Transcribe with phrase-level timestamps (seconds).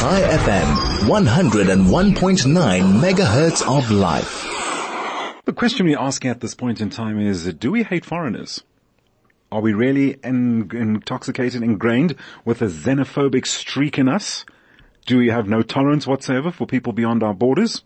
[0.00, 0.64] Chai FM,
[1.10, 4.46] 101.9 megahertz of life.
[5.44, 8.64] The question we're asking at this point in time is, do we hate foreigners?
[9.52, 12.16] Are we really in, intoxicated, ingrained
[12.46, 14.46] with a xenophobic streak in us?
[15.04, 17.82] Do we have no tolerance whatsoever for people beyond our borders?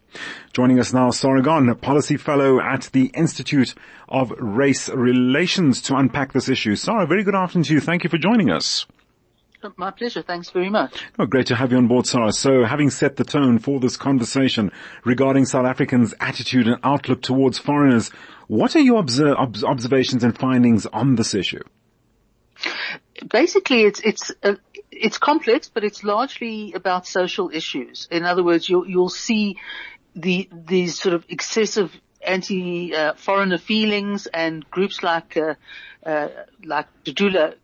[0.53, 3.75] Joining us now, Sara Gon, policy fellow at the Institute
[4.09, 6.77] of Race Relations to unpack this issue.
[6.77, 7.81] Sara, very good afternoon to you.
[7.81, 8.87] Thank you for joining us.
[9.77, 10.23] My pleasure.
[10.23, 11.05] Thanks very much.
[11.19, 12.33] Oh, great to have you on board, Sara.
[12.33, 14.73] So having set the tone for this conversation
[15.05, 18.11] regarding South Africans' attitude and outlook towards foreigners,
[18.47, 21.62] what are your observ- observations and findings on this issue?
[23.29, 24.55] Basically, it's, it's, uh,
[24.91, 28.09] it's complex, but it's largely about social issues.
[28.10, 29.57] In other words, you'll, you'll see
[30.15, 35.55] the, these sort of excessive anti-foreigner uh, feelings and groups like, uh,
[36.07, 36.29] uh
[36.65, 37.55] like Dudula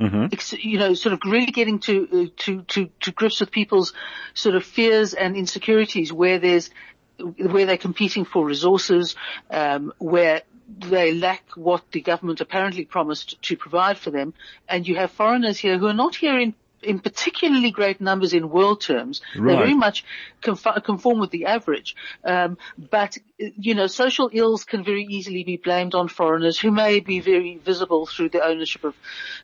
[0.00, 0.68] Mm-hmm.
[0.68, 3.92] you know, sort of really getting to, uh, to, to, to grips with people's
[4.34, 6.70] sort of fears and insecurities where there's,
[7.18, 9.16] where they're competing for resources,
[9.50, 14.34] um, where they lack what the government apparently promised to provide for them.
[14.68, 18.50] And you have foreigners here who are not here in in particularly great numbers in
[18.50, 19.20] world terms.
[19.36, 19.52] Right.
[19.52, 20.04] They very much
[20.40, 21.96] conform with the average.
[22.24, 27.00] Um, but, you know, social ills can very easily be blamed on foreigners who may
[27.00, 28.94] be very visible through the ownership of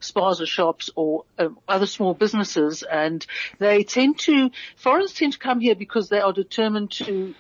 [0.00, 2.82] spaza shops or um, other small businesses.
[2.82, 3.24] And
[3.58, 7.34] they tend to, foreigners tend to come here because they are determined to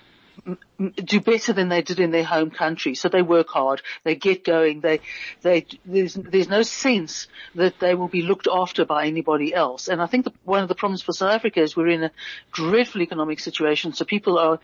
[1.04, 2.94] do better than they did in their home country.
[2.94, 5.00] So they work hard, they get going, they,
[5.42, 9.88] they, there's, there's no sense that they will be looked after by anybody else.
[9.88, 12.10] And I think the, one of the problems for South Africa is we're in a
[12.52, 13.92] dreadful economic situation.
[13.92, 14.58] So people are,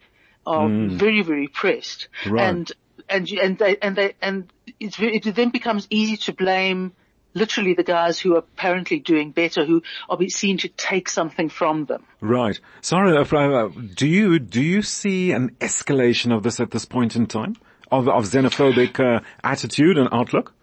[0.46, 0.90] are mm.
[0.90, 2.08] very, very pressed.
[2.26, 2.42] Right.
[2.42, 2.72] And,
[3.08, 6.92] and, and they, and they, and it then becomes easy to blame
[7.34, 11.84] literally the guys who are apparently doing better, who are seen to take something from
[11.86, 12.04] them.
[12.20, 12.58] Right.
[12.80, 17.16] Sorry, uh, uh, do you do you see an escalation of this at this point
[17.16, 17.56] in time
[17.90, 20.54] of of xenophobic uh, attitude and outlook?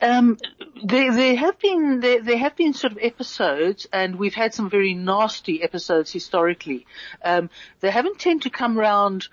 [0.00, 0.38] Um,
[0.82, 4.70] there, there have been there, there, have been sort of episodes, and we've had some
[4.70, 6.86] very nasty episodes historically.
[7.22, 9.28] Um, they haven't tend to come around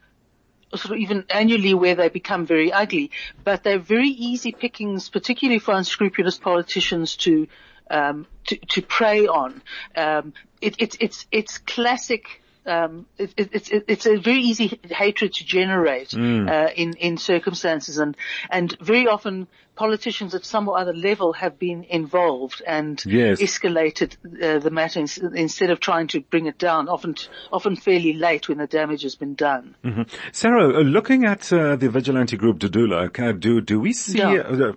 [0.76, 3.12] sort of even annually where they become very ugly,
[3.44, 7.48] but they're very easy pickings, particularly for unscrupulous politicians to
[7.90, 9.62] um, to, to prey on.
[9.96, 15.34] Um, it, it, it's it's classic um, it, it, it's it's a very easy hatred
[15.34, 16.50] to generate mm.
[16.50, 18.16] uh, in in circumstances, and
[18.50, 23.42] and very often politicians at some or other level have been involved and yes.
[23.42, 27.16] escalated uh, the matter in, instead of trying to bring it down, often
[27.52, 29.76] often fairly late when the damage has been done.
[29.84, 30.04] Mm-hmm.
[30.32, 34.20] Sara, uh, looking at uh, the vigilante group Dudula, do do we see?
[34.20, 34.34] Yeah.
[34.34, 34.74] Uh,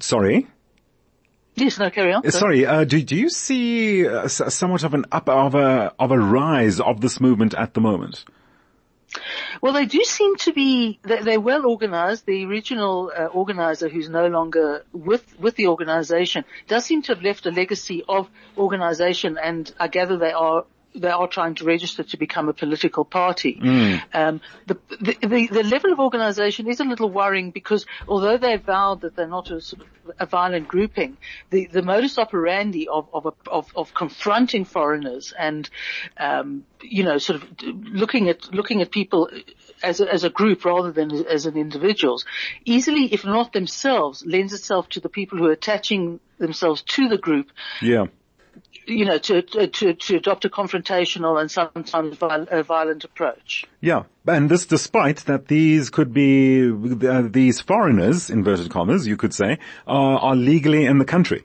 [0.00, 0.46] sorry.
[1.56, 2.30] Yes, no, carry on.
[2.30, 6.18] Sorry, uh, do, do you see uh, somewhat of an up, of a, of a
[6.18, 8.24] rise of this movement at the moment?
[9.62, 12.26] Well, they do seem to be, they're well organized.
[12.26, 17.22] The original uh, organizer who's no longer with, with the organization does seem to have
[17.22, 18.28] left a legacy of
[18.58, 20.66] organization and I gather they are
[20.96, 23.58] they are trying to register to become a political party.
[23.62, 24.02] Mm.
[24.12, 28.56] Um, the, the, the, the, level of organisation is a little worrying because although they
[28.56, 31.16] vowed that they're not a, sort of a violent grouping,
[31.50, 35.68] the, the modus operandi of, of, of, of confronting foreigners and,
[36.16, 39.28] um, you know, sort of looking at, looking at people
[39.82, 42.24] as a, as a group rather than as an individuals,
[42.64, 47.18] easily, if not themselves, lends itself to the people who are attaching themselves to the
[47.18, 47.50] group.
[47.82, 48.06] Yeah
[48.86, 53.64] you know, to, to, to adopt a confrontational and sometimes violent approach.
[53.80, 54.04] Yeah.
[54.26, 59.58] And this despite that these could be, uh, these foreigners, inverted commas, you could say,
[59.86, 61.44] are, are legally in the country.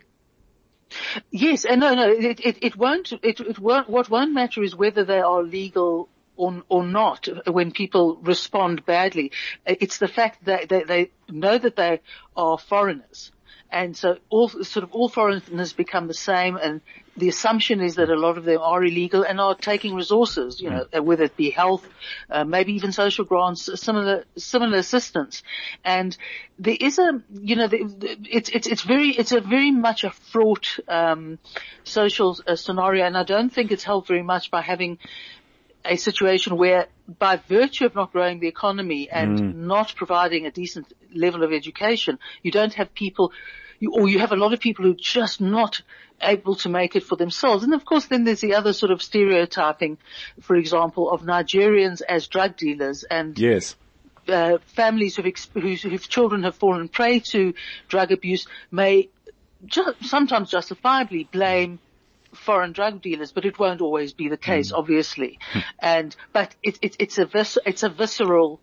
[1.31, 4.75] Yes, and no, no, it, it, it won't, it, it won't, what won't matter is
[4.75, 9.31] whether they are legal or, or not when people respond badly.
[9.66, 12.01] It's the fact that they, they know that they
[12.35, 13.31] are foreigners.
[13.71, 16.81] And so all, sort of all foreigners become the same and
[17.17, 20.69] the assumption is that a lot of them are illegal and are taking resources, you
[20.69, 21.03] know, mm.
[21.03, 21.88] whether it be health,
[22.29, 25.44] uh, maybe even social grants, similar, similar assistance.
[25.83, 26.15] And
[26.57, 30.79] there is a, you know, it's, it's, it's very, it's a very much a fraught,
[30.88, 31.38] um,
[31.83, 33.06] social uh, scenario.
[33.06, 34.97] And I don't think it's helped very much by having
[35.83, 39.56] a situation where by virtue of not growing the economy and mm.
[39.56, 43.31] not providing a decent level of education, you don't have people
[43.80, 45.81] you, or you have a lot of people who are just not
[46.22, 47.63] able to make it for themselves.
[47.63, 49.98] And of course then there's the other sort of stereotyping,
[50.42, 53.75] for example, of Nigerians as drug dealers and yes.
[54.27, 57.56] Uh, families who've, whose, whose children have fallen prey to
[57.88, 59.10] drug abuse may
[59.66, 61.80] ju- sometimes justifiably blame
[62.33, 64.78] foreign drug dealers, but it won't always be the case, Mm.
[64.80, 65.39] obviously.
[65.80, 68.60] and, but it, it, it's a vis- it's a visceral,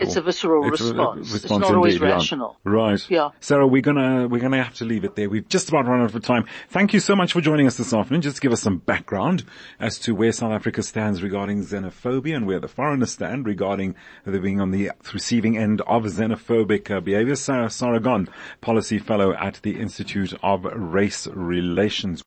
[0.00, 1.34] it's a visceral It's a response.
[1.34, 2.12] It's response not always indeed, yeah.
[2.14, 2.56] rational.
[2.64, 3.10] Right.
[3.10, 3.28] Yeah.
[3.38, 5.28] Sara, we're gonna, we're gonna have to leave it there.
[5.30, 6.46] We've just about run out of time.
[6.70, 8.22] Thank you so much for joining us this afternoon.
[8.22, 9.44] Just give us some background
[9.78, 14.40] as to where South Africa stands regarding xenophobia and where the foreigners stand regarding there
[14.40, 17.36] being on the receiving end of xenophobic uh, behavior.
[17.36, 18.28] Sara Saragon,
[18.62, 22.22] policy fellow at the Institute of Race Relations.